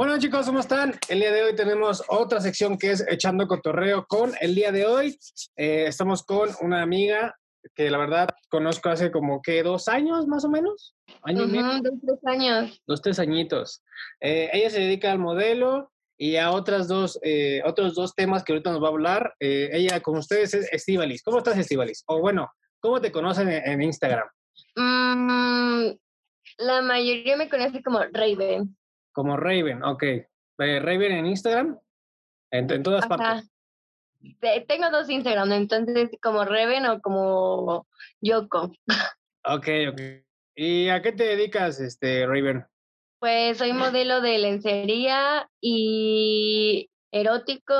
[0.00, 0.94] Bueno chicos, ¿cómo están?
[1.10, 4.32] El día de hoy tenemos otra sección que es Echando Cotorreo con.
[4.40, 5.18] El día de hoy
[5.56, 7.36] eh, estamos con una amiga
[7.74, 10.96] que la verdad conozco hace como que dos años más o menos.
[11.22, 12.82] ¿Año dos, tres años.
[12.86, 13.84] Dos, tres añitos.
[14.22, 18.54] Eh, ella se dedica al modelo y a otras dos, eh, otros dos temas que
[18.54, 19.34] ahorita nos va a hablar.
[19.38, 21.22] ella con ustedes es Estivalis.
[21.22, 22.04] ¿Cómo estás Estivalis?
[22.06, 24.28] O bueno, ¿cómo te conocen en, Instagram?
[24.76, 25.90] Mm,
[26.56, 28.74] la mayoría me conoce como Raven.
[29.12, 30.02] Como Raven, ok.
[30.02, 30.26] Eh,
[30.58, 31.78] Raven en Instagram,
[32.50, 33.50] en, todas partes.
[34.68, 37.86] Tengo dos Instagram, entonces como Raven o como
[38.20, 38.72] Yoko.
[39.44, 40.00] Ok, ok.
[40.54, 42.66] ¿Y a qué te dedicas, este, Raven?
[43.18, 47.74] Pues soy modelo de lencería y erótico,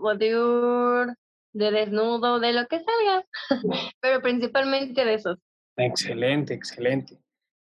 [0.00, 1.14] boudoir,
[1.52, 3.24] de desnudo, de lo que salga,
[4.00, 5.38] pero principalmente de esos.
[5.76, 7.18] Excelente, excelente.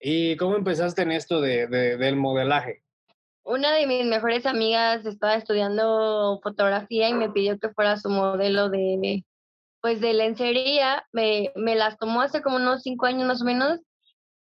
[0.01, 2.83] ¿Y cómo empezaste en esto de, del modelaje?
[3.45, 8.69] Una de mis mejores amigas estaba estudiando fotografía y me pidió que fuera su modelo
[8.69, 9.25] de,
[9.81, 11.05] pues, de lencería.
[11.13, 13.81] Me, me las tomó hace como unos cinco años más o menos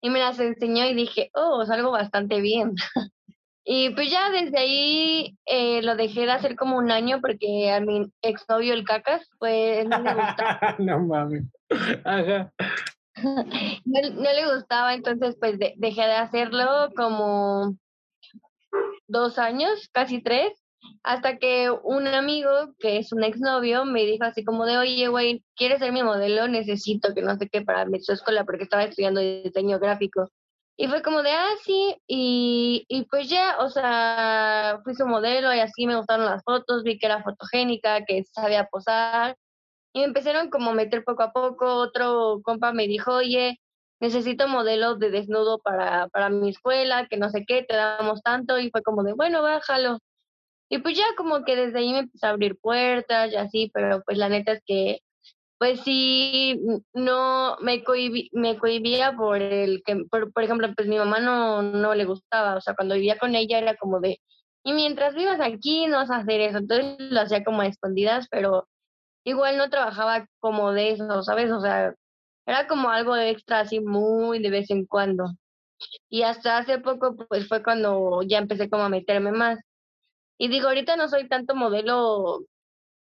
[0.02, 2.74] y me las enseñó y dije, oh, salgo bastante bien.
[3.66, 7.80] y pues ya desde ahí eh, lo dejé de hacer como un año porque a
[7.82, 10.76] mi exnovio el cacas, pues no le gustaba.
[10.80, 11.44] no mames.
[12.04, 12.52] Ajá.
[13.22, 17.76] No, no, le gustaba, entonces pues dejé de hacerlo como
[19.10, 20.54] dos años, casi tres,
[21.04, 25.44] hasta que un amigo que es un exnovio me dijo así como de, oye, güey,
[25.56, 26.48] ¿quieres ser mi modelo?
[26.48, 30.30] Necesito que no sé qué para mi escuela porque estaba estudiando diseño gráfico.
[30.78, 31.50] Y fue como de, ah,
[32.08, 36.84] y, y pues ya, o sea, fui su modelo y así me gustaron las fotos,
[36.84, 39.36] vi que era fotogénica, que sabía posar.
[39.94, 41.66] Y me empezaron como a meter poco a poco.
[41.66, 43.60] Otro compa me dijo, oye,
[44.00, 48.60] necesito modelos de desnudo para, para mi escuela, que no sé qué, te damos tanto,
[48.60, 50.00] y fue como de, bueno, bájalo.
[50.70, 54.02] Y pues ya como que desde ahí me empecé a abrir puertas y así, pero
[54.06, 55.00] pues la neta es que,
[55.60, 56.62] pues sí,
[56.94, 57.84] no, me,
[58.34, 62.56] me cohibía por el que, por, por ejemplo, pues mi mamá no, no le gustaba,
[62.56, 64.20] o sea, cuando vivía con ella era como de,
[64.64, 68.28] y mientras vivas aquí no vas a hacer eso, entonces lo hacía como a escondidas,
[68.30, 68.68] pero
[69.26, 71.52] igual no trabajaba como de eso, ¿sabes?
[71.52, 71.94] O sea,
[72.50, 75.26] era como algo extra, así muy de vez en cuando.
[76.10, 79.60] Y hasta hace poco, pues fue cuando ya empecé como a meterme más.
[80.40, 82.42] Y digo, ahorita no soy tanto modelo,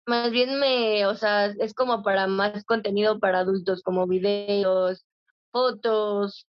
[0.06, 5.04] más bien me, o sea, es como para más contenido para adultos, como videos,
[5.52, 6.46] fotos,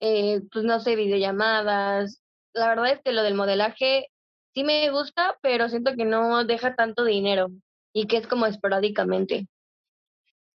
[0.00, 2.22] eh, pues no sé, videollamadas.
[2.52, 4.08] La verdad es que lo del modelaje
[4.54, 7.48] sí me gusta, pero siento que no deja tanto dinero
[7.94, 9.48] y que es como esporádicamente.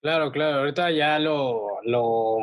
[0.00, 2.36] Claro, claro, ahorita ya lo, lo,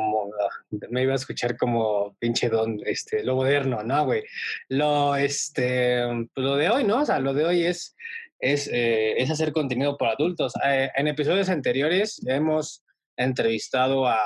[0.90, 4.24] me iba a escuchar como pinche don, este, lo moderno, ¿no, güey?
[4.68, 6.02] Lo, este,
[6.34, 7.00] pues lo de hoy, ¿no?
[7.00, 7.96] O sea, lo de hoy es,
[8.38, 10.52] es, eh, es hacer contenido para adultos.
[10.66, 12.84] Eh, en episodios anteriores hemos
[13.16, 14.20] entrevistado a,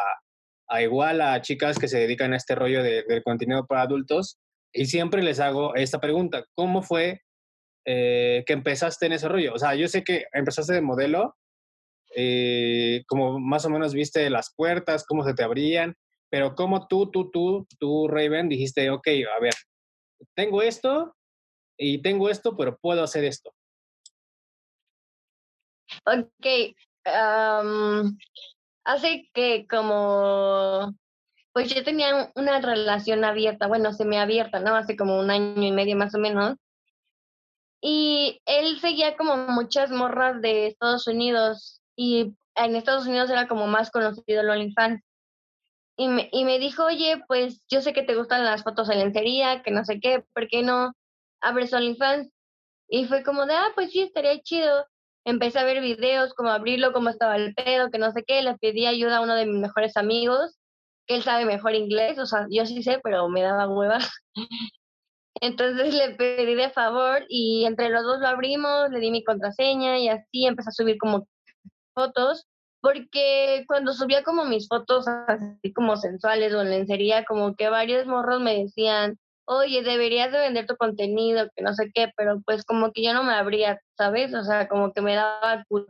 [0.69, 4.39] a, igual a chicas que se dedican a este rollo de, del contenido para adultos
[4.73, 7.23] y siempre les hago esta pregunta, ¿cómo fue
[7.85, 9.55] eh, que empezaste en ese rollo?
[9.55, 11.37] O sea, yo sé que empezaste de modelo,
[12.15, 15.97] eh, como más o menos viste las puertas, cómo se te abrían,
[16.31, 19.07] pero como tú, tú, tú, tú, Raven, dijiste, ok,
[19.37, 19.55] a ver,
[20.35, 21.15] tengo esto
[21.77, 23.53] y tengo esto, pero puedo hacer esto.
[26.05, 26.47] Ok,
[28.85, 30.95] hace que como,
[31.53, 34.77] pues yo tenía una relación abierta, bueno, semi-abierta, ¿no?
[34.77, 36.57] Hace como un año y medio más o menos.
[37.83, 43.67] Y él seguía como muchas morras de Estados Unidos y en Estados Unidos era como
[43.67, 45.03] más conocido el OnlyFans.
[45.97, 48.97] Y me, y me dijo, oye, pues yo sé que te gustan las fotos de
[48.97, 50.93] lencería, que no sé qué, ¿por qué no
[51.41, 52.31] abres OnlyFans?
[52.89, 54.87] Y fue como de, ah, pues sí, estaría chido.
[55.25, 58.43] Empecé a ver videos, cómo abrirlo, cómo estaba el pedo, que no sé qué.
[58.43, 60.59] Le pedí ayuda a uno de mis mejores amigos,
[61.07, 63.99] que él sabe mejor inglés, o sea, yo sí sé, pero me daba hueva.
[65.41, 69.99] Entonces le pedí de favor y entre los dos lo abrimos, le di mi contraseña
[69.99, 71.27] y así empecé a subir como
[72.01, 72.47] fotos,
[72.81, 78.07] porque cuando subía como mis fotos así como sensuales o en lencería, como que varios
[78.07, 82.65] morros me decían, oye, deberías de vender tu contenido, que no sé qué, pero pues
[82.65, 84.35] como que yo no me abría, ¿sabes?
[84.35, 85.89] O sea, como que me daba culo.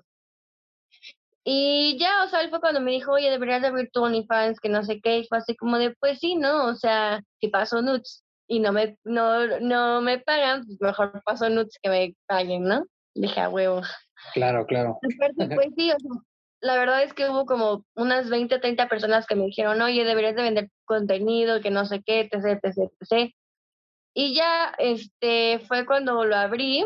[1.45, 4.61] Y ya, o sea, él fue cuando me dijo, oye, deberías de abrir tu OnlyFans,
[4.61, 6.67] que no sé qué, y fue así como de, pues sí, ¿no?
[6.67, 11.49] O sea, si paso nudes y no me, no, no me pagan, pues mejor paso
[11.49, 12.85] nudes que me paguen, ¿no?
[13.15, 13.83] Dije, a huevo.
[14.35, 14.99] Claro, claro.
[15.01, 15.93] pues sí,
[16.61, 20.37] la verdad es que hubo como unas 20, 30 personas que me dijeron, oye, deberías
[20.37, 23.33] de vender contenido, que no sé qué, etc, etc, etc.
[24.15, 26.85] Y ya, este, fue cuando lo abrí.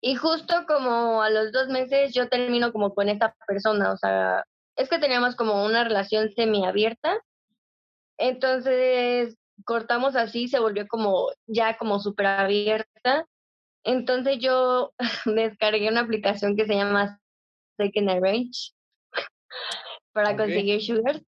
[0.00, 4.44] Y justo como a los dos meses yo termino como con esta persona, o sea,
[4.76, 7.20] es que teníamos como una relación semiabierta.
[8.18, 13.26] Entonces cortamos así, se volvió como ya como súper abierta.
[13.84, 14.92] Entonces yo
[15.26, 17.20] descargué una aplicación que se llama
[17.78, 18.72] Second Arrange
[20.12, 21.20] para conseguir sugar.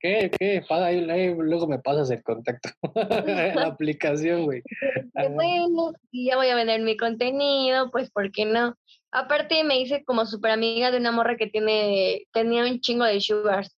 [0.00, 0.30] ¿Qué?
[0.38, 0.62] ¿Qué?
[0.70, 2.70] Ahí, luego me pasas el contacto.
[2.94, 4.62] la aplicación, güey.
[5.34, 8.74] Bueno, y ya voy a vender mi contenido, pues, ¿por qué no?
[9.12, 13.20] Aparte, me hice como súper amiga de una morra que tiene, tenía un chingo de
[13.20, 13.76] sugars.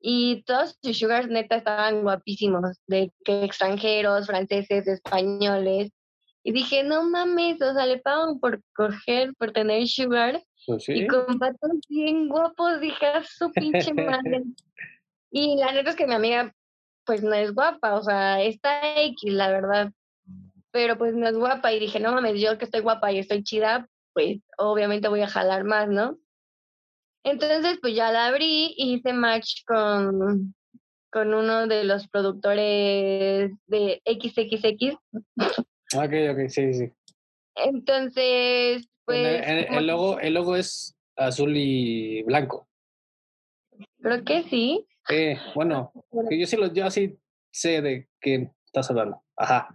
[0.00, 5.90] Y todos sus sugars neta estaban guapísimos, de que extranjeros, franceses, españoles.
[6.44, 10.42] Y dije, no mames, o sea, le pagan por coger, por tener sugar.
[10.66, 14.42] Pues y con patos bien guapos, dije, a su pinche madre.
[15.30, 16.52] y la neta es que mi amiga,
[17.04, 19.92] pues no es guapa, o sea, está X, la verdad.
[20.72, 21.72] Pero pues no es guapa.
[21.72, 25.28] Y dije, no mames, yo que estoy guapa y estoy chida, pues obviamente voy a
[25.28, 26.18] jalar más, ¿no?
[27.24, 30.54] Entonces, pues ya la abrí y hice match con,
[31.10, 34.96] con uno de los productores de XXX.
[35.94, 36.92] Ok, ok, sí, sí.
[37.54, 39.42] Entonces, pues...
[39.46, 42.68] El, logo, el logo es azul y blanco.
[44.00, 44.86] Creo que sí.
[45.10, 45.92] Eh, bueno,
[46.30, 47.18] yo sí, lo, yo sí
[47.50, 49.22] sé de qué estás hablando.
[49.36, 49.74] Ajá.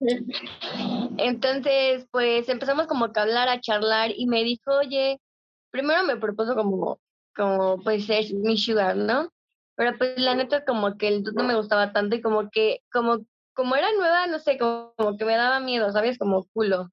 [1.18, 5.20] Entonces, pues empezamos como que a hablar, a charlar y me dijo, oye,
[5.70, 7.00] primero me propuso como,
[7.34, 9.32] como pues es mi sugar, ¿no?
[9.76, 13.26] Pero pues la neta como que el no me gustaba tanto y como que, como,
[13.56, 16.18] como era nueva, no sé, como, que me daba miedo, ¿sabes?
[16.18, 16.90] Como culo.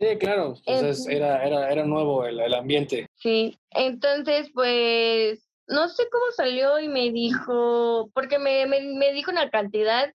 [0.00, 3.06] Sí, claro, entonces era, era, era nuevo el, el ambiente.
[3.14, 9.30] Sí, entonces pues no sé cómo salió y me dijo, porque me, me, me dijo
[9.30, 10.12] una cantidad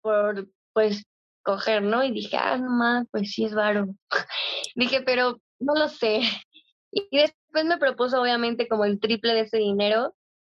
[0.00, 1.04] por, pues,
[1.42, 2.04] coger, ¿no?
[2.04, 3.86] Y dije, ah, no más, pues sí es varo.
[4.74, 6.20] dije, pero no lo sé.
[6.92, 10.14] Y después me propuso, obviamente, como el triple de ese dinero,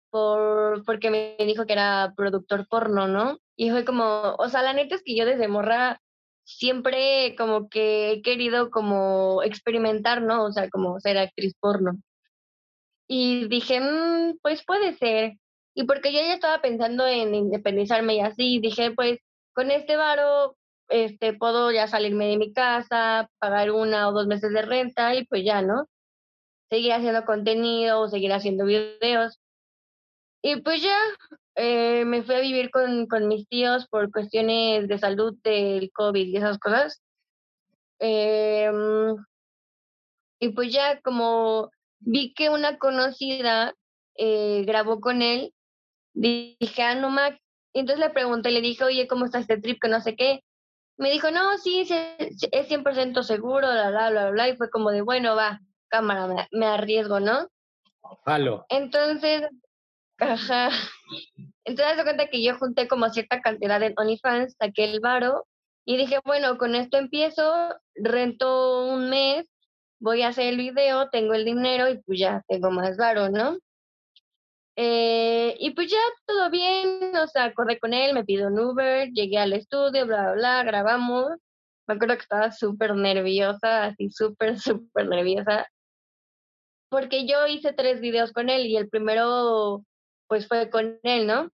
[0.09, 3.37] por, porque me dijo que era productor porno, ¿no?
[3.55, 6.01] Y fue como, o sea, la neta es que yo desde morra
[6.45, 10.45] siempre como que he querido como experimentar, ¿no?
[10.45, 11.93] O sea, como ser actriz porno.
[13.07, 15.33] Y dije, mm, pues puede ser.
[15.75, 19.19] Y porque yo ya estaba pensando en independizarme y así, dije, pues
[19.53, 20.55] con este varo
[20.89, 25.25] este, puedo ya salirme de mi casa, pagar una o dos meses de renta y
[25.25, 25.87] pues ya, ¿no?
[26.69, 29.39] Seguir haciendo contenido, seguir haciendo videos.
[30.43, 30.97] Y pues ya
[31.55, 36.27] eh, me fui a vivir con, con, mis tíos por cuestiones de salud del COVID
[36.27, 37.01] y esas cosas.
[37.99, 39.15] Em,
[40.39, 41.69] y pues ya como
[41.99, 43.73] vi que una conocida
[44.15, 45.53] eh, grabó con él,
[46.13, 47.37] dije, ah, no, Mac.
[47.73, 49.79] Entonces le pregunté, le dije, oye, ¿cómo está este trip?
[49.81, 50.43] Que no sé qué.
[50.97, 51.89] Me dijo, no, sí, es
[52.69, 57.19] 100% seguro, bla, bla, bla, bla, y fue como de, bueno, va, cámara, me, arriesgo,
[57.19, 57.47] ¿no?
[58.25, 58.65] Halo.
[58.69, 59.43] Entonces,
[60.21, 60.69] ajá.
[61.65, 65.45] Entonces, se cuenta que yo junté como cierta cantidad de OnlyFans, saqué el varo,
[65.85, 67.43] y dije, bueno, con esto empiezo,
[67.95, 69.47] rento un mes,
[69.99, 73.57] voy a hacer el video, tengo el dinero y pues ya tengo más varo, ¿no?
[74.75, 79.09] Eh, y pues ya todo bien, o sea, acordé con él, me pidió un Uber,
[79.11, 81.31] llegué al estudio, bla, bla, bla, grabamos.
[81.87, 85.67] Me acuerdo que estaba súper nerviosa, así súper, súper nerviosa.
[86.89, 89.83] Porque yo hice tres videos con él y el primero,
[90.31, 91.51] pues fue con él, ¿no?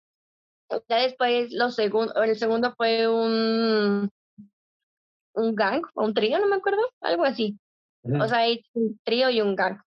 [0.89, 4.09] Ya después, lo segundo, el segundo fue un,
[5.35, 7.59] un gang, o un trío, no me acuerdo, algo así.
[8.03, 9.79] O sea, un trío y un gang.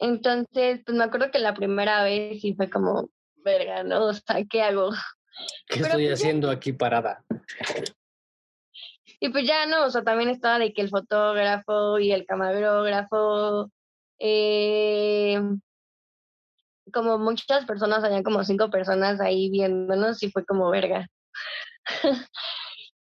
[0.00, 4.06] Entonces, pues me acuerdo que la primera vez sí fue como, verga, ¿no?
[4.06, 4.90] O sea, ¿qué hago?
[5.68, 7.24] ¿Qué estoy pues, haciendo aquí parada?
[9.20, 13.70] Y pues ya no, o sea, también estaba de que el fotógrafo y el camarógrafo,
[14.18, 15.40] eh,
[16.90, 21.08] como muchas personas, había como cinco personas ahí viéndonos y fue como verga.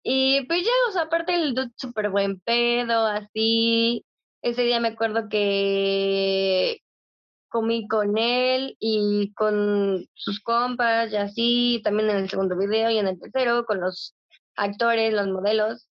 [0.03, 4.05] y pues ya, o sea, aparte el dude súper buen pedo, así,
[4.41, 6.79] ese día me acuerdo que
[7.49, 12.97] comí con él y con sus compas y así, también en el segundo video y
[12.97, 14.15] en el tercero, con los
[14.55, 15.87] actores, los modelos.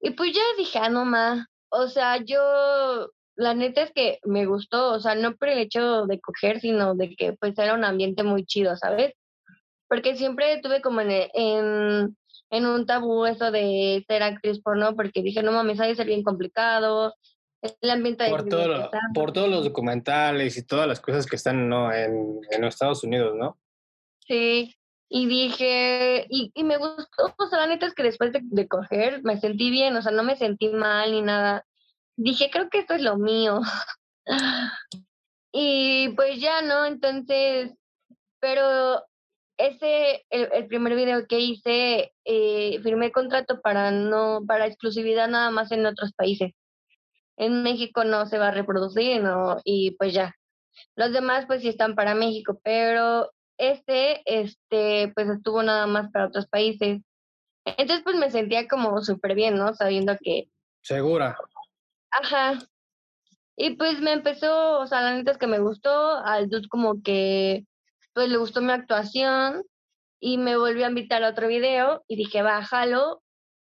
[0.00, 1.46] Y pues ya dije, ah, no más.
[1.70, 6.06] O sea, yo, la neta es que me gustó, o sea, no por el hecho
[6.06, 9.14] de coger, sino de que pues era un ambiente muy chido, ¿sabes?
[9.88, 12.16] Porque siempre tuve como en, en,
[12.50, 16.24] en un tabú eso de ser actriz porno, porque dije, no mames, que ser bien
[16.24, 17.14] complicado,
[17.62, 21.92] el ambiente por, todo, por todos los documentales y todas las cosas que están ¿no?
[21.92, 23.56] en, en Estados Unidos, ¿no?
[24.26, 24.74] Sí,
[25.08, 28.66] y dije, y, y me gustó, o sea, la neta es que después de, de
[28.66, 31.64] coger me sentí bien, o sea, no me sentí mal ni nada.
[32.18, 33.60] Dije, creo que esto es lo mío.
[35.52, 36.84] y pues ya, ¿no?
[36.84, 37.72] Entonces,
[38.40, 39.04] pero
[39.56, 45.70] ese, el, primer video que hice, eh, firmé contrato para no, para exclusividad nada más
[45.70, 46.54] en otros países.
[47.36, 49.58] En México no se va a reproducir, ¿no?
[49.62, 50.34] Y pues ya.
[50.96, 56.26] Los demás pues sí están para México, pero este, este, pues estuvo nada más para
[56.26, 57.00] otros países.
[57.64, 59.72] Entonces, pues me sentía como súper bien, ¿no?
[59.74, 60.48] Sabiendo que...
[60.82, 61.36] Segura.
[62.10, 62.58] Ajá.
[63.56, 67.02] Y pues me empezó, o sea, la neta es que me gustó, al dude como
[67.02, 67.66] que,
[68.14, 69.64] pues le gustó mi actuación
[70.20, 73.22] y me volvió a invitar a otro video y dije, bájalo.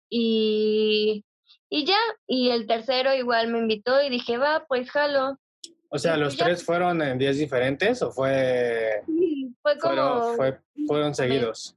[0.08, 1.24] Y,
[1.68, 5.38] y ya, y el tercero igual me invitó y dije, va, pues jalo.
[5.90, 9.02] O sea, ¿los tres fueron en días diferentes o fue...?
[9.06, 9.94] Sí, fue como...
[9.94, 11.76] Fueron, fue, fueron seguidos.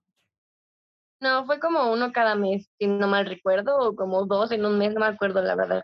[1.19, 4.77] No, fue como uno cada mes, si no mal recuerdo, o como dos en un
[4.77, 5.83] mes, no me acuerdo la verdad.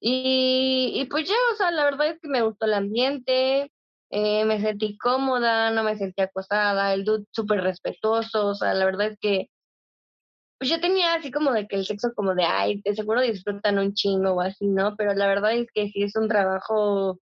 [0.00, 3.72] Y, y pues ya, o sea, la verdad es que me gustó el ambiente,
[4.10, 8.84] eh, me sentí cómoda, no me sentí acosada, el dude súper respetuoso, o sea, la
[8.84, 9.48] verdad es que
[10.58, 13.78] pues yo tenía así como de que el sexo como de, ay, de seguro disfrutan
[13.78, 14.96] un chingo o así, ¿no?
[14.96, 17.20] Pero la verdad es que sí es un trabajo,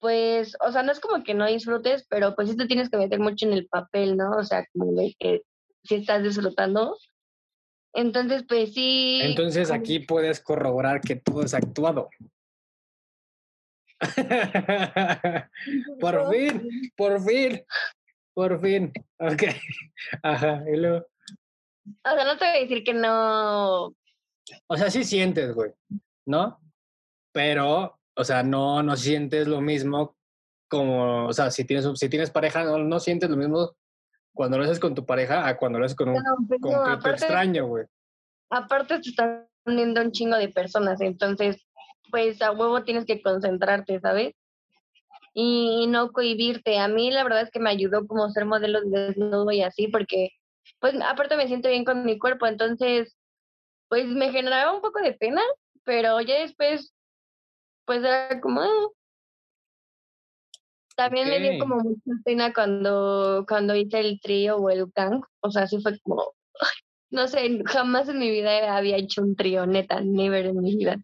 [0.00, 2.98] pues, o sea, no es como que no disfrutes, pero pues sí te tienes que
[2.98, 4.32] meter mucho en el papel, ¿no?
[4.32, 5.42] O sea, como de que
[5.84, 6.96] sí estás disfrutando.
[7.98, 9.18] Entonces, pues sí.
[9.22, 12.08] Entonces aquí puedes corroborar que tú has actuado.
[16.00, 17.64] por fin, por fin,
[18.34, 18.92] por fin.
[19.18, 19.42] Ok.
[20.22, 20.62] Ajá.
[20.72, 21.06] Y luego,
[22.04, 23.86] O sea, no te voy a decir que no.
[23.86, 25.72] o sea, sí sientes, güey,
[26.24, 26.60] ¿no?
[27.32, 30.16] Pero, o sea, no, no sientes lo mismo
[30.68, 33.76] como, o sea, si tienes, si tienes pareja, no, no sientes lo mismo
[34.38, 36.68] cuando lo haces con tu pareja a cuando lo haces con un no, pues no,
[36.70, 37.86] completo aparte, extraño, güey.
[38.50, 41.66] aparte te están viendo un chingo de personas, entonces,
[42.12, 44.36] pues a huevo tienes que concentrarte, ¿sabes?
[45.34, 46.78] Y no cohibirte.
[46.78, 49.88] A mí la verdad es que me ayudó como ser modelo de desnudo y así,
[49.88, 50.30] porque,
[50.78, 53.16] pues aparte me siento bien con mi cuerpo, entonces,
[53.88, 55.42] pues me generaba un poco de pena,
[55.82, 56.94] pero ya después,
[57.86, 58.60] pues era como...
[58.60, 58.86] "Ah".
[60.98, 65.48] También me dio como mucha pena cuando, cuando hice el trío o el gang, o
[65.48, 66.34] sea, sí fue como,
[67.12, 70.96] no sé, jamás en mi vida había hecho un trío, neta, never en mi vida.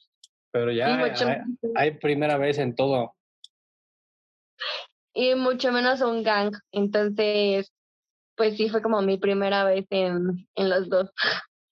[0.51, 1.39] Pero ya mucho, hay,
[1.77, 3.15] hay primera vez en todo.
[5.15, 7.73] y mucho menos un gang, entonces,
[8.37, 11.13] pues sí fue como mi primera vez en, en los dos.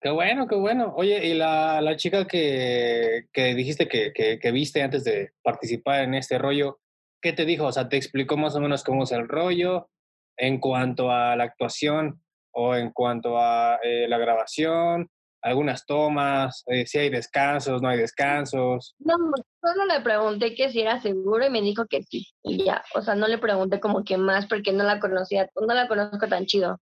[0.00, 0.94] Qué bueno, qué bueno.
[0.96, 6.04] Oye, y la, la chica que, que dijiste que, que, que viste antes de participar
[6.04, 6.78] en este rollo,
[7.20, 7.66] ¿qué te dijo?
[7.66, 9.88] O sea, ¿te explicó más o menos cómo es el rollo
[10.37, 15.08] en cuanto a la actuación o en cuanto a eh, la grabación,
[15.42, 18.94] algunas tomas, eh, si hay descansos, no hay descansos?
[18.99, 19.14] No,
[19.61, 23.02] solo le pregunté que si era seguro y me dijo que sí, y ya, o
[23.02, 26.46] sea, no le pregunté como que más porque no la conocía, no la conozco tan
[26.46, 26.80] chido.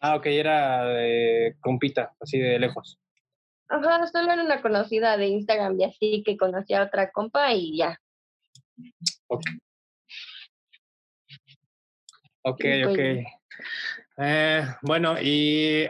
[0.00, 2.98] Ah, ok, era de compita, así de lejos.
[3.68, 7.76] Ajá, solo era una conocida de Instagram y así que conocía a otra compa y
[7.76, 8.00] ya.
[12.42, 12.98] Ok, Y pues- ok.
[14.18, 15.86] Eh, bueno, y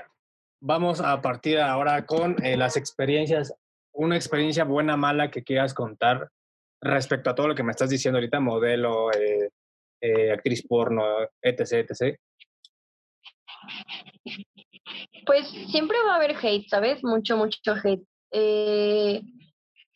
[0.61, 3.55] vamos a partir ahora con eh, las experiencias,
[3.93, 6.31] una experiencia buena, mala que quieras contar
[6.83, 11.05] respecto a todo lo que me estás diciendo ahorita, modelo, eh, actriz porno,
[11.43, 12.19] etc, etc.
[15.27, 17.05] Pues siempre va a haber hate, ¿sabes?
[17.05, 18.03] Mucho, mucho hate.
[18.33, 19.23] Eh,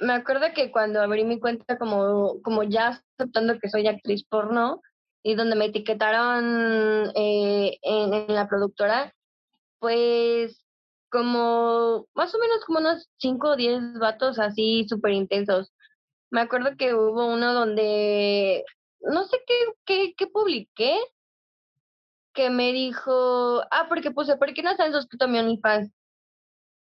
[0.00, 4.80] me acuerdo que cuando abrí mi cuenta como, como ya aceptando que soy actriz porno
[5.22, 9.14] y donde me etiquetaron eh, en, la productora,
[9.78, 10.64] pues
[11.10, 15.72] como más o menos como unos 5 o 10 vatos así súper intensos.
[16.30, 18.64] Me acuerdo que hubo uno donde
[19.00, 20.98] no sé qué, qué, qué publiqué,
[22.34, 25.90] que me dijo, ah, porque puse, ¿por qué no están suscrito a mi OnlyFans?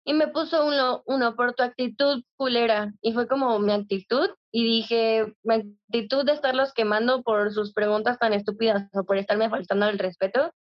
[0.05, 2.93] Y me puso uno, uno por tu actitud culera.
[3.01, 4.31] Y fue como mi actitud.
[4.51, 9.49] Y dije, mi actitud de estarlos quemando por sus preguntas tan estúpidas o por estarme
[9.49, 10.53] faltando el respeto.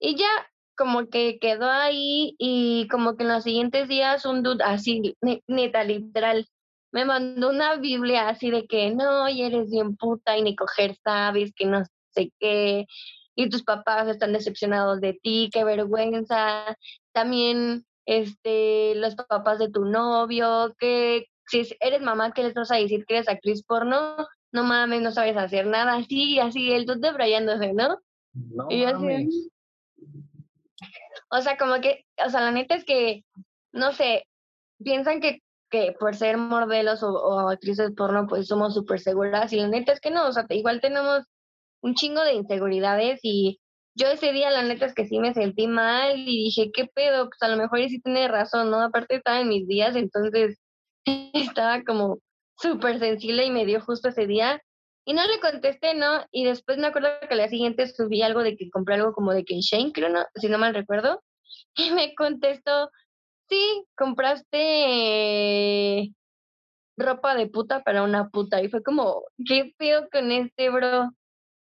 [0.00, 0.28] Y ya,
[0.76, 5.42] como que quedó ahí y como que en los siguientes días un dude así, ne-
[5.46, 6.46] neta, literal,
[6.92, 10.96] me mandó una Biblia así de que no, y eres bien puta y ni coger
[11.04, 12.86] sabes, que no sé qué,
[13.36, 16.76] y tus papás están decepcionados de ti, qué vergüenza.
[17.12, 22.70] También este, los papás de tu novio, que si es- eres mamá, ¿qué les vas
[22.72, 24.16] a decir que eres actriz porno?
[24.52, 27.98] No mames, no sabes hacer nada, así, así, el dude debrayándose, ¿no?
[28.34, 29.50] No Y yo así.
[31.30, 33.24] O sea, como que, o sea, la neta es que,
[33.72, 34.26] no sé,
[34.82, 39.52] piensan que, que por ser modelos o, o actrices porno, pues somos súper seguras.
[39.52, 41.24] Y la neta es que no, o sea, igual tenemos
[41.82, 43.20] un chingo de inseguridades.
[43.22, 43.59] Y
[43.94, 47.26] yo ese día, la neta es que sí me sentí mal y dije, ¿qué pedo?
[47.28, 48.80] Pues a lo mejor sí tiene razón, ¿no?
[48.82, 50.58] Aparte estaba en mis días, entonces
[51.34, 52.18] estaba como
[52.56, 54.62] súper sensible y me dio justo ese día.
[55.04, 56.24] Y no le contesté, ¿no?
[56.30, 59.44] Y después me acuerdo que día siguiente subí algo de que compré algo como de
[59.44, 60.24] que en Shane, creo, ¿no?
[60.34, 61.22] Si no mal recuerdo.
[61.76, 62.90] Y me contestó,
[63.48, 64.58] sí, compraste
[66.96, 68.62] ropa de puta para una puta.
[68.62, 71.10] Y fue como, ¿qué pedo con este, bro?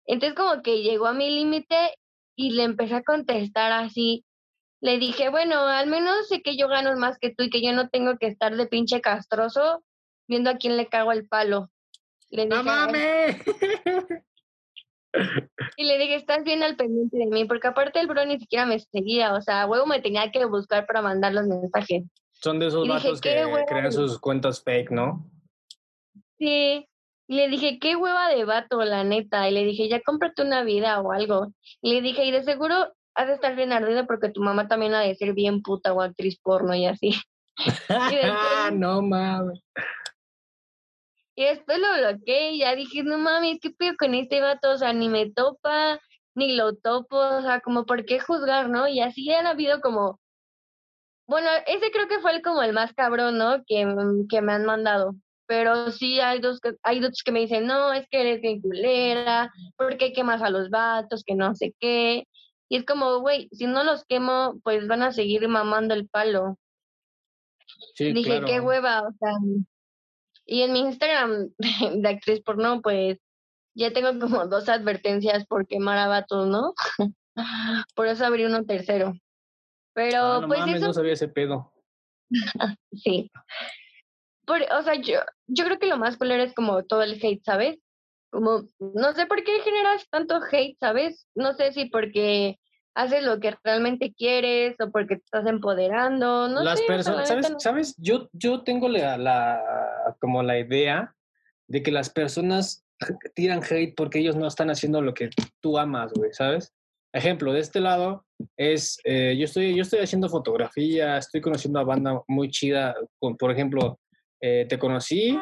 [0.07, 1.95] Entonces como que llegó a mi límite
[2.37, 4.25] y le empecé a contestar así.
[4.81, 7.73] Le dije, bueno, al menos sé que yo gano más que tú y que yo
[7.73, 9.85] no tengo que estar de pinche castroso
[10.29, 11.71] viendo a quién le cago el palo.
[12.31, 12.87] Le ¡No dije, "Ay".
[12.87, 13.37] mames!
[15.77, 18.67] Y le dije, estás bien al pendiente de mí, porque aparte el bro ni siquiera
[18.67, 22.05] me seguía, o sea, huevo me tenía que buscar para mandar los mensajes.
[22.33, 25.31] Son de esos Y vatos "Qué que crean sus cuentas fake, ¿no?
[26.39, 26.89] Sí,
[27.29, 30.63] y le dije, qué hueva de vato, la neta, y le dije, ya cómprate una
[30.65, 31.53] vida o algo.
[31.81, 34.95] Y le dije, y de seguro has de estar bien ardido porque tu mamá también
[34.95, 37.15] ha de ser bien puta o actriz porno y así.
[37.89, 39.61] después- no mames.
[41.35, 44.71] Y después lo bloqueé y ya dije, no mames, ¿qué pedo con este vato?
[44.73, 45.99] O sea, ni me topa,
[46.35, 48.87] ni lo topo, o sea, como por qué juzgar, ¿no?
[48.89, 50.21] Y así han habido como,
[51.27, 53.63] bueno, ese creo que fue el como el más cabrón, ¿no?
[53.67, 55.15] Que, mm, que me han mandado.
[55.53, 58.63] Pero sí hay dos que, hay dos que me dicen, no, es que eres bien
[58.63, 62.27] culera, porque quemas a los vatos, que no sé qué.
[62.71, 66.59] Y es como, güey, si no los quemo, pues van a seguir mamando el palo.
[67.95, 68.47] Sí, Dije, claro.
[68.47, 69.33] qué hueva, o sea.
[70.47, 71.51] Y en mi Instagram
[72.03, 73.19] de actriz porno, pues
[73.75, 76.73] ya tengo como dos advertencias por quemar a vatos, ¿no?
[77.95, 79.13] por eso abrí uno tercero.
[79.93, 81.75] Pero Ah, no pues mames, eso no sabía ese pedo.
[82.95, 83.31] sí.
[84.53, 87.43] Por, o sea, yo, yo creo que lo más culero es como todo el hate,
[87.43, 87.79] ¿sabes?
[88.31, 91.27] Como, no sé por qué generas tanto hate, ¿sabes?
[91.35, 92.59] No sé si porque
[92.95, 96.87] haces lo que realmente quieres o porque te estás empoderando, no Las sé.
[96.87, 97.51] personas, ¿sabes?
[97.51, 97.61] no.
[97.61, 97.95] ¿Sabes?
[97.97, 101.15] Yo, yo tengo la, la- como la idea
[101.67, 102.85] de que las personas
[103.35, 105.31] tiran hate porque ellos no están haciendo lo que
[105.63, 106.75] tú amas, güey, ¿sabes?
[107.15, 108.27] Ejemplo, de este lado
[108.59, 113.39] es, eh, yo, estoy, yo estoy haciendo fotografía, estoy conociendo a banda muy chida, con,
[113.39, 113.99] por ejemplo,
[114.43, 115.39] eh, te conocí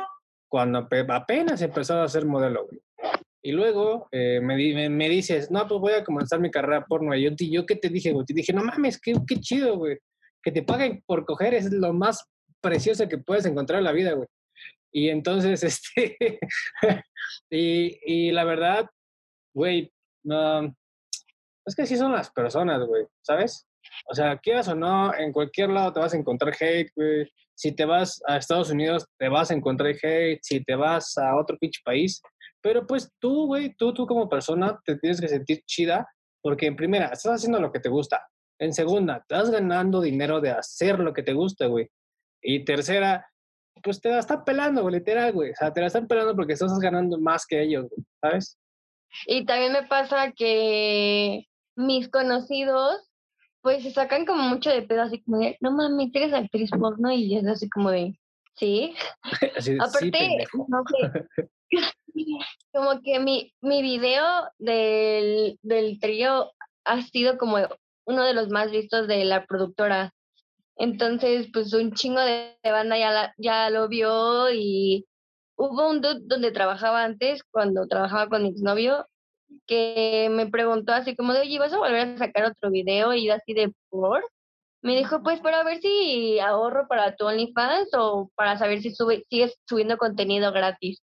[0.48, 2.80] cuando ape- apenas empezaba a ser modelo, güey.
[3.42, 7.14] Y luego eh, me, me, me dices, no, pues voy a comenzar mi carrera porno.
[7.14, 8.26] Y yo, yo ¿qué te dije, güey?
[8.26, 9.96] Te dije, no mames, qué, qué chido, güey.
[10.42, 12.24] Que te paguen por coger es lo más
[12.60, 14.28] precioso que puedes encontrar en la vida, güey.
[14.92, 16.16] Y entonces, este,
[17.50, 18.86] y, y la verdad,
[19.54, 19.90] güey,
[20.24, 20.66] no,
[21.64, 23.66] es que así son las personas, güey, ¿sabes?
[24.10, 27.30] O sea, quieras o no, en cualquier lado te vas a encontrar hate, güey.
[27.60, 30.38] Si te vas a Estados Unidos, te vas a encontrar hate.
[30.40, 32.22] Si te vas a otro pinche país.
[32.62, 36.08] Pero pues tú, güey, tú, tú como persona te tienes que sentir chida
[36.42, 38.26] porque en primera, estás haciendo lo que te gusta.
[38.58, 41.90] En segunda, estás ganando dinero de hacer lo que te gusta, güey.
[42.40, 43.26] Y tercera,
[43.82, 45.50] pues te la están pelando, güey, literal, güey.
[45.50, 48.58] O sea, te la están pelando porque estás ganando más que ellos, güey, ¿sabes?
[49.26, 51.46] Y también me pasa que
[51.76, 53.09] mis conocidos,
[53.62, 57.10] pues se sacan como mucho de pedo, así como de, no mames, eres actriz porno,
[57.12, 58.18] y es así como de,
[58.56, 58.94] sí.
[59.56, 60.66] Así de, sí, Aparte, pendejo.
[60.68, 61.26] no sé,
[62.72, 64.24] como que mi, mi video
[64.58, 66.52] del, del trío
[66.84, 67.56] ha sido como
[68.06, 70.12] uno de los más vistos de la productora.
[70.76, 75.06] Entonces, pues un chingo de, de banda ya, la- ya lo vio y
[75.56, 79.06] hubo un dude donde trabajaba antes, cuando trabajaba con mi exnovio,
[79.66, 83.14] que me preguntó así como de, oye, ¿vas a volver a sacar otro video?
[83.14, 84.24] Y así de, ¿por?
[84.82, 89.24] Me dijo, pues para ver si ahorro para tu OnlyFans o para saber si sube,
[89.28, 91.02] sigues subiendo contenido gratis.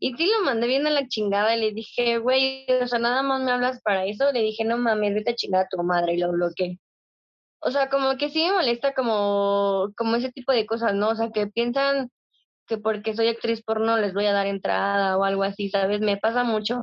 [0.00, 3.22] Y sí lo mandé bien a la chingada y le dije, güey, o sea, nada
[3.22, 4.32] más me hablas para eso.
[4.32, 6.78] Le dije, no mames, vete a chingar a tu madre y lo bloqueé.
[7.60, 11.10] O sea, como que sí me molesta como, como ese tipo de cosas, ¿no?
[11.10, 12.10] O sea, que piensan
[12.66, 16.00] que porque soy actriz porno les voy a dar entrada o algo así, ¿sabes?
[16.00, 16.82] Me pasa mucho.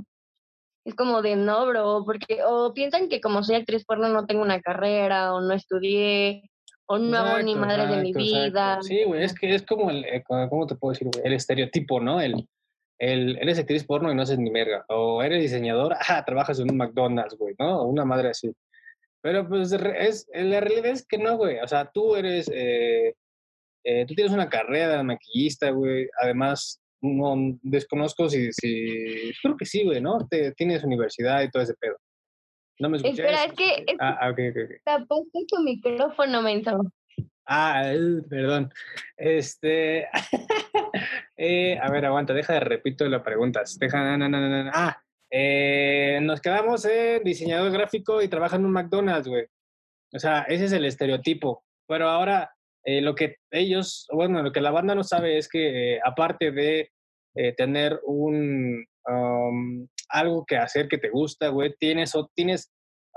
[0.84, 4.42] Es como de no, bro, porque o piensan que como soy actriz porno no tengo
[4.42, 6.50] una carrera o no estudié
[6.88, 8.50] o no hago ni Exacto, madres de mi exacto.
[8.50, 8.80] vida.
[8.82, 11.26] Sí, güey, es que es como el, eh, ¿cómo te puedo decir, güey?
[11.26, 12.20] El estereotipo, ¿no?
[12.20, 12.48] El,
[13.00, 14.86] el, eres actriz porno y no haces ni merga.
[14.90, 17.82] O eres diseñador, ah, trabajas en un McDonald's, güey, ¿no?
[17.82, 18.54] O una madre así.
[19.22, 21.60] Pero pues es, la realidad es que no, güey.
[21.60, 23.16] O sea, tú eres, eh,
[23.84, 26.10] eh, tú tienes una carrera de maquillista, güey.
[26.22, 30.28] Además, no desconozco si, si, creo que sí, güey, ¿no?
[30.30, 31.98] Te, tienes universidad y todo ese pedo.
[32.80, 33.20] ¿No me escuchas?
[33.20, 34.72] Espera, es que es- Ah, ah, ok, ok, ok.
[34.84, 36.82] tapaste tu micrófono, menso.
[37.46, 37.92] Ah,
[38.30, 38.72] perdón.
[39.18, 40.08] Este.
[41.38, 43.78] eh, a ver, aguanta, deja de repito las preguntas.
[43.78, 44.18] Deja.
[44.18, 44.72] na, na, na.
[44.74, 49.46] Ah, eh, nos quedamos en diseñador gráfico y trabaja en un McDonald's, güey.
[50.14, 51.64] O sea, ese es el estereotipo.
[51.88, 52.52] Pero ahora,
[52.84, 56.52] eh, lo que ellos, bueno, lo que la banda no sabe es que, eh, aparte
[56.52, 56.90] de
[57.36, 58.86] eh, tener un.
[60.10, 62.72] algo que hacer que te gusta, güey, tienes, o tienes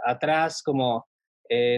[0.05, 1.07] atrás como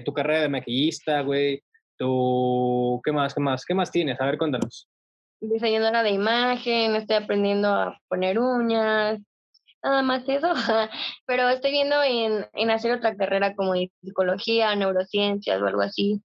[0.04, 1.62] tu carrera de maquillista, güey,
[1.98, 3.00] tu...
[3.04, 3.34] ¿Qué más?
[3.34, 3.64] ¿Qué más?
[3.64, 4.18] ¿Qué más tienes?
[4.20, 4.88] A ver, cuéntanos.
[5.40, 9.20] Diseñadora de imagen, estoy aprendiendo a poner uñas,
[9.82, 10.52] nada más eso.
[11.26, 16.22] Pero estoy viendo en, en hacer otra carrera como de psicología, neurociencias o algo así.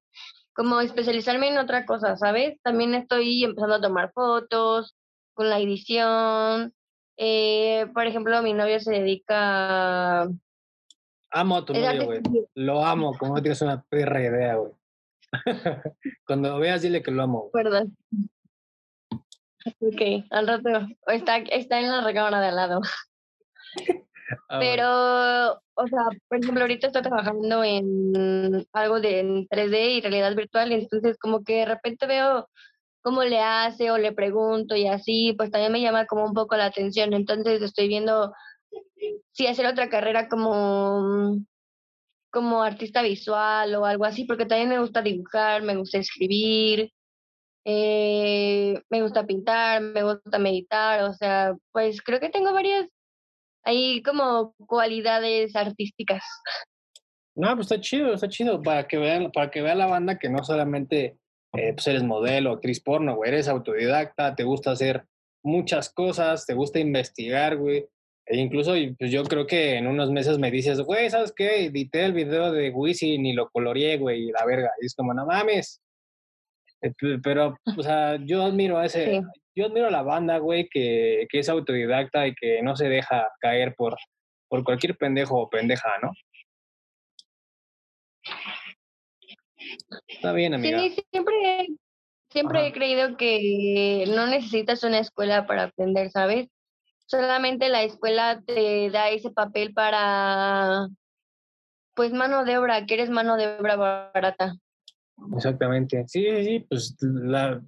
[0.54, 2.60] Como especializarme en otra cosa, ¿sabes?
[2.62, 4.96] También estoy empezando a tomar fotos
[5.34, 6.74] con la edición.
[7.18, 10.30] Eh, por ejemplo, mi novio se dedica a...
[11.32, 12.22] Amo a tu novio, güey.
[12.56, 14.74] Lo amo, como no tienes una perra idea, güey.
[16.28, 17.50] Cuando veas, dile que lo amo.
[17.54, 17.96] Perdón.
[19.80, 20.70] Ok, al rato.
[21.08, 22.82] Está, está en la recámara de al lado.
[24.50, 30.02] Ah, Pero, o sea, por ejemplo, ahorita estoy trabajando en algo de en 3D y
[30.02, 32.48] realidad virtual, entonces como que de repente veo
[33.02, 36.56] cómo le hace o le pregunto y así, pues también me llama como un poco
[36.56, 37.13] la atención.
[37.13, 38.34] Entonces estoy viendo
[39.32, 41.38] si hacer otra carrera como,
[42.32, 46.91] como artista visual o algo así, porque también me gusta dibujar, me gusta escribir,
[47.65, 52.88] eh, me gusta pintar, me gusta meditar, o sea, pues creo que tengo varias
[53.63, 56.24] ahí como cualidades artísticas.
[57.36, 58.62] No, pues está chido, está chido.
[58.62, 61.17] Para que vean, para que vea la banda que no solamente
[61.54, 65.06] eh, pues eres modelo, actriz porno, güey, eres autodidacta, te gusta hacer
[65.43, 67.86] muchas cosas, te gusta investigar, güey.
[68.26, 71.65] E incluso pues yo creo que en unos meses me dices, güey, ¿sabes qué?
[71.65, 74.71] Edité el video de Wisin y lo coloreé, güey, y la verga.
[74.82, 75.82] Y es como, no mames.
[76.82, 79.22] Eh, Pero, o sea, yo admiro a ese, Sí.
[79.56, 83.30] yo admiro a la banda, güey, que, que es autodidacta y que no se deja
[83.39, 83.96] caer por,
[84.48, 86.12] por cualquier pendejo o pendeja, ¿no?
[90.08, 90.80] Está bien, amiga.
[90.80, 91.67] Sí, siempre,
[92.30, 92.67] siempre Ajá.
[92.67, 96.48] he creído que no necesitas una escuela para aprender, ¿sabes?
[97.06, 100.88] Solamente la escuela te da ese papel para,
[101.94, 104.56] pues, mano de obra, que eres mano de obra barata.
[105.36, 106.04] Exactamente.
[106.08, 107.62] Sí, sí, sí, pues la-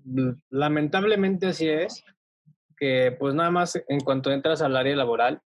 [0.49, 2.03] lamentablemente así es,
[2.77, 5.41] que pues nada más en cuanto entras al área laboral,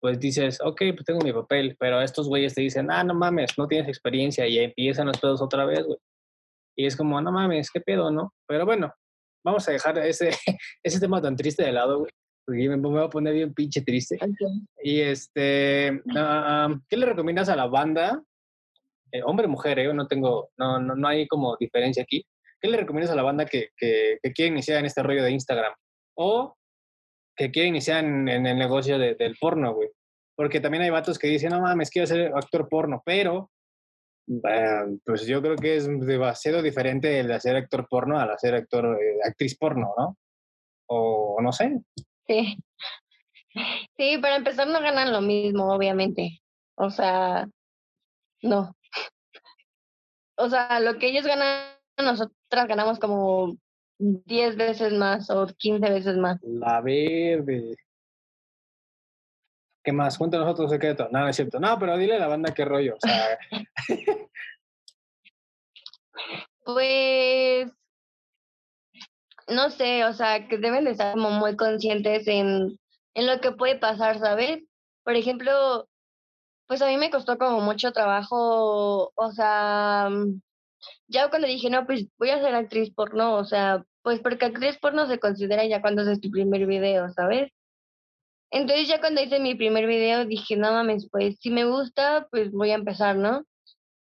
[0.00, 3.56] pues dices, ok, pues tengo mi papel, pero estos güeyes te dicen, ah, no mames,
[3.58, 5.98] no tienes experiencia y empiezan los pedos otra vez, güey.
[6.76, 8.34] Y es como, no mames, qué pedo, ¿no?
[8.46, 8.92] Pero bueno,
[9.44, 10.30] vamos a dejar ese,
[10.82, 12.10] ese tema tan triste de lado, güey,
[12.44, 14.18] porque me, me voy a poner bien pinche triste.
[14.82, 18.22] Y este, ah, ¿qué le recomiendas a la banda?
[19.12, 22.24] Eh, hombre, mujer, eh, no tengo, no, no, no hay como diferencia aquí.
[22.60, 25.72] ¿Qué le recomiendas a la banda que, que, quiere iniciar en este rollo de Instagram?
[26.16, 26.56] O
[27.36, 29.90] que quiere iniciar en, el negocio de- del porno, güey.
[30.34, 33.50] Porque también hay vatos que dicen, no mames, quiero ser actor porno, pero
[34.28, 38.98] eh, pues yo creo que es demasiado diferente el hacer actor porno al hacer actor,
[39.00, 40.16] eh, actriz porno, ¿no?
[40.88, 41.78] O no sé.
[42.26, 42.56] Sí.
[43.96, 46.40] Sí, para empezar no ganan lo mismo, obviamente.
[46.74, 47.46] O sea,
[48.42, 48.76] no.
[50.36, 53.56] O sea, lo que ellos ganan, nosotras ganamos como
[53.98, 56.38] 10 veces más o 15 veces más.
[56.42, 57.76] La verde.
[59.82, 60.18] ¿Qué más?
[60.18, 61.08] Cuéntanos otro secreto.
[61.12, 61.60] No, no es cierto.
[61.60, 62.96] No, pero dile a la banda qué rollo.
[62.96, 63.38] O sea,
[66.66, 67.70] Pues,
[69.46, 72.76] no sé, o sea, que deben de estar como muy conscientes en,
[73.14, 74.64] en lo que puede pasar, ¿sabes?
[75.04, 75.88] Por ejemplo,
[76.66, 80.40] pues a mí me costó como mucho trabajo, o sea, mm,
[81.08, 84.78] ya cuando dije, no, pues voy a ser actriz porno, o sea, pues porque actriz
[84.78, 87.52] porno se considera ya cuando haces tu primer video, ¿sabes?
[88.50, 92.52] Entonces ya cuando hice mi primer video dije, no mames, pues si me gusta, pues
[92.52, 93.44] voy a empezar, ¿no?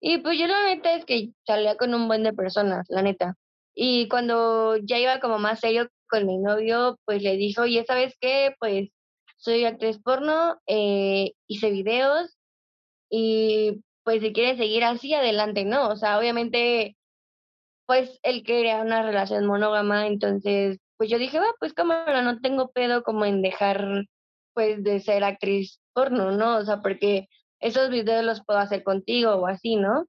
[0.01, 3.35] Y pues yo la neta es que salía con un buen de personas, la neta.
[3.75, 8.15] Y cuando ya iba como más serio con mi novio, pues le dije, oye, ¿sabes
[8.19, 8.55] qué?
[8.59, 8.89] Pues
[9.37, 12.37] soy actriz porno, eh, hice videos
[13.11, 15.89] y pues si quieres seguir así, adelante, ¿no?
[15.89, 16.97] O sea, obviamente,
[17.85, 22.71] pues él quería una relación monógama, entonces, pues yo dije, va, pues cámara, no tengo
[22.71, 24.05] pedo como en dejar,
[24.53, 26.57] pues, de ser actriz porno, ¿no?
[26.57, 27.27] O sea, porque
[27.59, 30.07] esos videos los puedo hacer contigo o así, ¿no?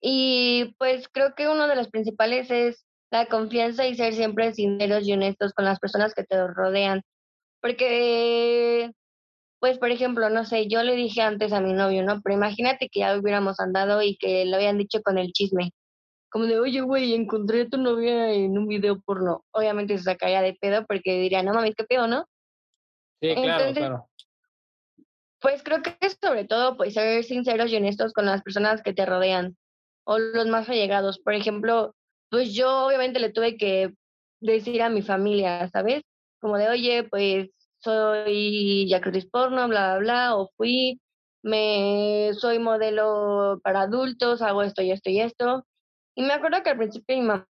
[0.00, 5.06] Y pues creo que uno de los principales es la confianza y ser siempre sinceros
[5.06, 7.02] y honestos con las personas que te rodean.
[7.60, 8.92] Porque
[9.62, 12.20] pues por ejemplo, no sé, yo le dije antes a mi novio, ¿no?
[12.20, 15.70] Pero imagínate que ya hubiéramos andado y que lo habían dicho con el chisme.
[16.32, 19.44] Como de, oye, güey, encontré a tu novia en un video porno.
[19.52, 22.26] Obviamente se sacaría de pedo porque diría, no mames, qué pedo, ¿no?
[23.20, 24.08] Sí, claro, claro.
[25.40, 28.92] Pues creo que es sobre todo pues ser sinceros y honestos con las personas que
[28.92, 29.56] te rodean
[30.02, 31.20] o los más allegados.
[31.20, 31.94] Por ejemplo,
[32.30, 33.94] pues yo obviamente le tuve que
[34.40, 36.02] decir a mi familia, ¿sabes?
[36.40, 37.50] Como de, oye, pues
[37.82, 41.00] soy actriz porno, bla, bla, bla, o fui,
[41.42, 45.64] me soy modelo para adultos, hago esto y esto y esto.
[46.14, 47.46] Y me acuerdo que al principio mi mamá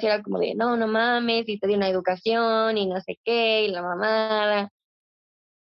[0.00, 3.64] era como de, no, no mames, y te di una educación y no sé qué,
[3.64, 4.70] y la mamada.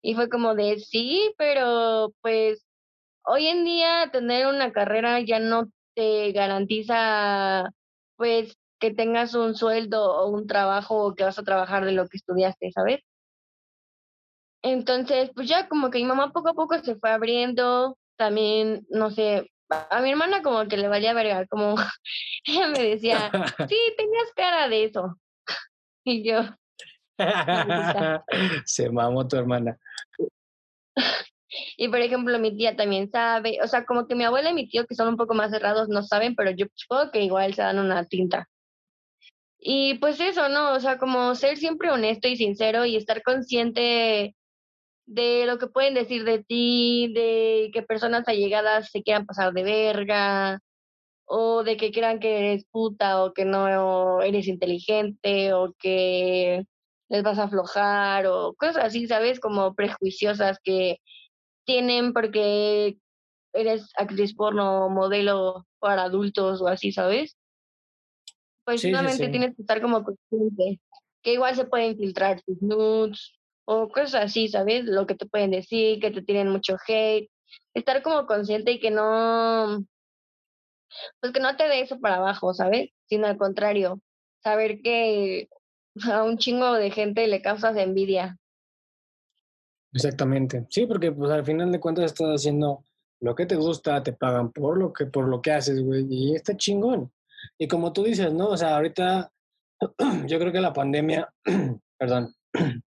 [0.02, 2.66] Y fue como de, sí, pero pues
[3.26, 7.70] hoy en día tener una carrera ya no te garantiza
[8.18, 12.08] pues que tengas un sueldo o un trabajo o que vas a trabajar de lo
[12.08, 13.02] que estudiaste, ¿sabes?
[14.62, 19.10] Entonces, pues ya como que mi mamá poco a poco se fue abriendo, también, no
[19.10, 21.76] sé, a mi hermana como que le valía verga, como
[22.46, 23.32] ella me decía,
[23.68, 25.16] sí, tenías cara de eso.
[26.06, 26.42] Y yo.
[28.66, 29.78] se mamó tu hermana.
[31.78, 34.68] Y por ejemplo, mi tía también sabe, o sea, como que mi abuela y mi
[34.68, 37.62] tío, que son un poco más cerrados, no saben, pero yo supongo que igual se
[37.62, 38.48] dan una tinta.
[39.60, 40.74] Y pues eso, ¿no?
[40.74, 44.36] O sea, como ser siempre honesto y sincero y estar consciente
[45.10, 49.64] de lo que pueden decir de ti, de que personas allegadas se quieran pasar de
[49.64, 50.60] verga,
[51.26, 56.64] o de que crean que eres puta, o que no eres inteligente, o que
[57.10, 59.40] les vas a aflojar, o cosas así, ¿sabes?
[59.40, 61.00] Como prejuiciosas que
[61.66, 62.98] tienen porque
[63.54, 67.36] eres actriz porno, modelo para adultos o así, ¿sabes?
[68.64, 70.80] Pues solamente tienes que estar como consciente,
[71.24, 73.39] que igual se pueden filtrar tus nudes,
[73.72, 74.86] o cosas así, ¿sabes?
[74.86, 77.30] Lo que te pueden decir, que te tienen mucho hate.
[77.76, 79.86] Estar como consciente y que no,
[81.22, 82.90] pues que no te dé eso para abajo, ¿sabes?
[83.08, 84.02] Sino al contrario,
[84.42, 85.50] saber que
[86.12, 88.40] a un chingo de gente le causas envidia.
[89.94, 90.66] Exactamente.
[90.70, 92.84] Sí, porque pues al final de cuentas estás haciendo
[93.22, 96.36] lo que te gusta, te pagan por lo que por lo que haces, güey, y
[96.36, 97.12] está chingón.
[97.60, 98.48] Y como tú dices, ¿no?
[98.48, 99.32] O sea, ahorita
[100.26, 101.32] yo creo que la pandemia,
[102.00, 102.34] perdón,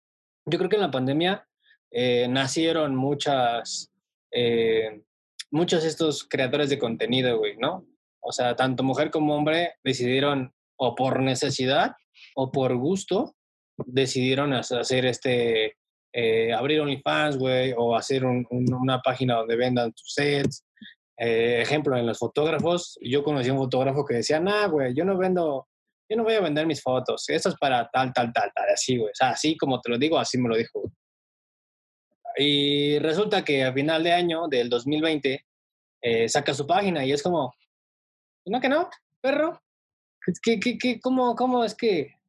[0.50, 1.48] yo creo que en la pandemia
[1.92, 3.92] eh, nacieron muchas,
[4.32, 5.02] eh,
[5.52, 7.86] muchos estos creadores de contenido, güey, ¿no?
[8.22, 11.94] O sea, tanto mujer como hombre decidieron, o por necesidad
[12.36, 13.36] o por gusto,
[13.86, 15.78] decidieron hacer este,
[16.14, 20.66] eh, abrir OnlyFans, güey, o hacer una página donde vendan tus sets.
[21.18, 25.18] ejemplo, en los fotógrafos, yo conocí a un fotógrafo que decía, nah, güey, yo no
[25.18, 25.69] vendo
[26.10, 28.98] yo no voy a vender mis fotos, esto es para tal, tal, tal, tal, así,
[28.98, 29.12] güey.
[29.12, 30.92] O sea, así como te lo digo, así me lo dijo.
[32.36, 35.46] Y resulta que a final de año, del 2020,
[36.02, 37.54] eh, saca su página y es como,
[38.46, 38.90] no que no,
[39.22, 39.62] perro.
[40.44, 42.20] ¿Qué, qué, qué, cómo, ¿Cómo es que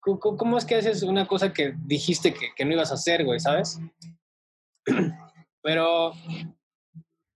[0.00, 3.38] cómo, es que haces una cosa que dijiste que, que no ibas a hacer, güey,
[3.38, 3.78] ¿sabes?
[5.62, 6.12] Pero,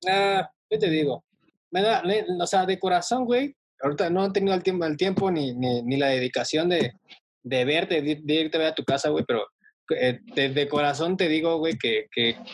[0.09, 1.25] ah, ¿qué te digo?
[1.71, 2.03] Me da,
[2.41, 3.55] o sea, de corazón, güey,
[3.85, 6.93] ahorita no he tenido el tiempo, el tiempo ni, la dedicación de,
[7.45, 9.47] verte, de, irte a tu casa, güey, pero
[9.97, 12.07] eh, de, corazón te digo, güey, que,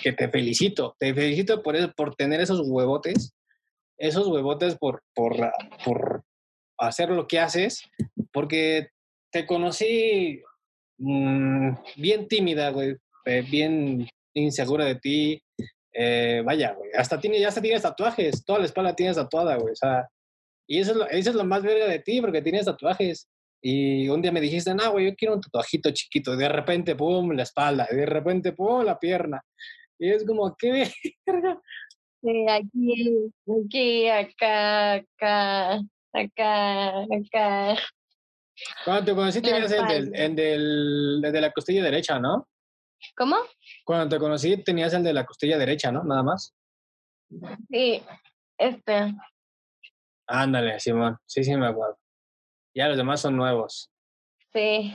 [0.03, 0.97] te felicito.
[0.99, 3.33] Te felicito por, eso, por tener esos huevotes,
[3.99, 5.03] esos huevotes por
[6.79, 7.83] hacer lo que haces,
[8.33, 8.89] porque
[9.31, 10.43] te conocí
[10.99, 15.43] mm, bien tímida, güey, eh, bien insegura de ti.
[15.93, 19.73] Eh, vaya, güey, hasta tiene, ya hasta tienes tatuajes, toda la espalda tienes tatuada, güey,
[19.73, 20.09] o sea,
[20.71, 23.29] y eso es, lo, eso es lo más verga de ti, porque tienes tatuajes.
[23.61, 26.33] Y un día me dijiste, no, güey, yo quiero un tatuajito chiquito.
[26.35, 27.89] Y de repente, pum, la espalda.
[27.91, 29.43] Y de repente, pum, la pierna.
[29.99, 30.71] Y es como, ¿qué
[31.27, 31.61] verga?
[32.23, 33.33] Sí, aquí,
[33.65, 35.81] aquí, acá, acá,
[36.13, 37.83] acá, acá.
[38.85, 42.47] Cuando te conocí tenías el, del, el del, de la costilla derecha, ¿no?
[43.17, 43.39] ¿Cómo?
[43.85, 46.05] Cuando te conocí tenías el de la costilla derecha, ¿no?
[46.05, 46.55] Nada más.
[47.69, 48.01] Sí,
[48.57, 49.15] este.
[50.31, 51.19] Ándale, Simón.
[51.27, 51.99] Sí, sí, me acuerdo.
[52.73, 53.91] Ya los demás son nuevos.
[54.53, 54.95] Sí.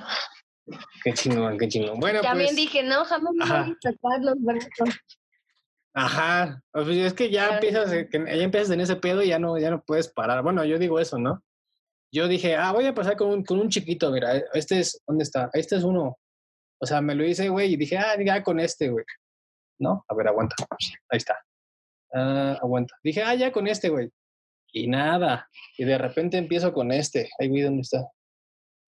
[1.04, 2.00] Qué chingón, qué chingón.
[2.00, 4.90] Bueno, También pues dije, no, jamás me voy a sacar los brazos.
[5.94, 9.70] Ajá, pues es que ya empiezas, ya empiezas en ese pedo y ya no, ya
[9.70, 10.42] no puedes parar.
[10.42, 11.44] Bueno, yo digo eso, ¿no?
[12.14, 15.24] Yo dije, ah, voy a pasar con un, con un chiquito, mira, este es, ¿dónde
[15.24, 15.50] está?
[15.54, 16.18] Este es uno.
[16.82, 19.06] O sea, me lo hice, güey, y dije, ah, ya con este, güey.
[19.80, 20.06] ¿No?
[20.08, 20.56] A ver, aguanta.
[21.10, 21.38] Ahí está.
[22.14, 22.96] Ah, aguanta.
[23.04, 24.10] Dije, ah, ya con este, güey.
[24.76, 25.50] Y nada.
[25.78, 27.30] Y de repente empiezo con este.
[27.40, 28.06] Ahí vi dónde está.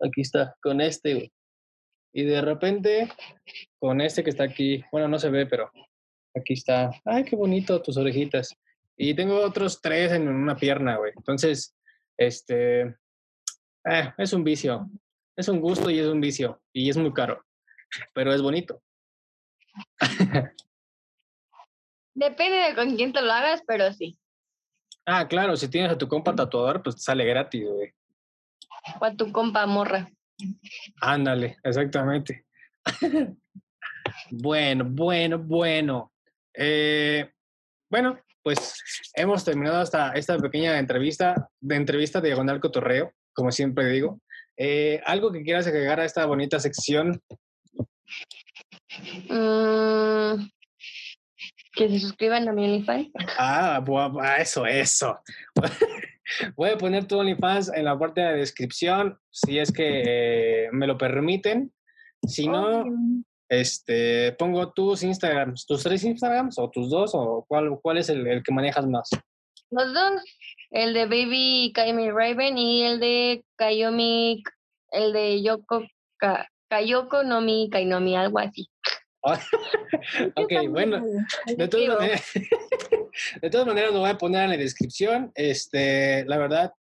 [0.01, 1.31] Aquí está, con este, güey.
[2.13, 3.09] Y de repente,
[3.79, 5.71] con este que está aquí, bueno, no se ve, pero
[6.37, 6.91] Aquí está.
[7.05, 8.55] Ay, qué bonito tus orejitas.
[8.95, 11.11] Y tengo otros tres en una pierna, güey.
[11.15, 11.75] Entonces,
[12.17, 14.89] este, eh, es un vicio.
[15.35, 16.61] Es un gusto y es un vicio.
[16.73, 17.43] Y es muy caro.
[18.13, 18.81] Pero es bonito.
[22.15, 24.17] Depende de con quién te lo hagas, pero sí.
[25.09, 27.93] Ah, claro, si tienes a tu compa tatuador, pues sale gratis, güey.
[28.99, 30.09] O a tu compa morra.
[30.99, 32.45] Ándale, exactamente.
[34.31, 36.11] bueno, bueno, bueno.
[36.53, 37.31] Eh,
[37.89, 38.75] bueno, pues
[39.15, 44.19] hemos terminado esta, esta pequeña entrevista, de entrevista de Diagonal Cotorreo, como siempre digo.
[44.57, 47.21] Eh, ¿Algo que quieras agregar a esta bonita sección?
[49.29, 50.49] Mm,
[51.77, 53.09] que se suscriban a mi OnlyFans.
[53.37, 53.81] Ah,
[54.39, 55.19] eso, eso.
[56.57, 60.69] Voy a poner tu OnlyFans en la parte de la descripción, si es que eh,
[60.71, 61.71] me lo permiten.
[62.27, 62.83] Si no,
[63.47, 68.41] este, pongo tus Instagrams, tus tres Instagrams o tus dos, o cuál, cuál es el,
[68.43, 69.09] que manejas más.
[69.69, 70.21] Los dos,
[70.71, 74.43] el de Baby Kayomi Raven y el de Kayomi,
[74.91, 75.85] el de Yoko,
[76.69, 78.67] Kayoko no mi Kainomi, algo así.
[80.35, 81.03] ok, bueno,
[81.45, 82.31] de todas, maneras,
[83.41, 85.31] de todas maneras lo voy a poner en la descripción.
[85.35, 86.73] Este, la verdad,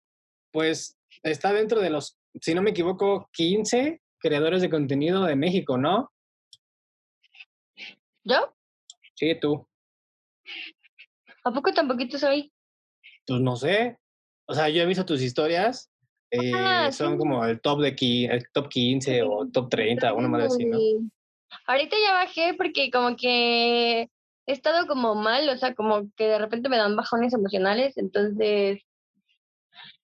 [0.53, 5.79] pues está dentro de los, si no me equivoco, 15 creadores de contenido de México,
[5.79, 6.11] ¿no?
[8.25, 8.55] ¿Yo?
[9.15, 9.67] Sí, tú.
[11.45, 12.51] ¿A poco tan poquito soy?
[13.27, 13.99] Pues no sé.
[14.47, 15.91] O sea, yo he visto tus historias.
[16.55, 17.95] Ah, eh, son como el top de
[18.31, 20.79] el top 15 o top 30, una madre así, ¿no?
[21.67, 26.39] Ahorita ya bajé porque como que he estado como mal, o sea, como que de
[26.39, 28.81] repente me dan bajones emocionales, entonces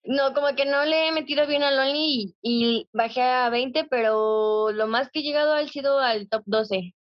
[0.03, 3.85] no, como que no le he metido bien al Only y, y, bajé a 20,
[3.89, 6.93] pero lo más que he llegado ha sido al top 12.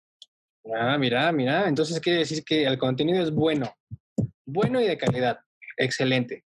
[0.75, 1.67] Ah, mira, mira.
[1.67, 3.73] Entonces quiere decir que el contenido es bueno.
[4.45, 5.39] Bueno y de calidad.
[5.77, 6.43] Excelente.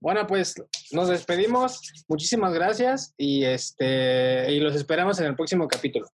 [0.00, 0.54] Bueno, pues
[0.92, 1.80] nos despedimos.
[2.08, 6.06] Muchísimas gracias y este y los esperamos en el próximo capítulo.